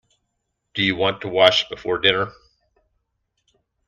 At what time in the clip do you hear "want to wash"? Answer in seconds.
0.95-1.69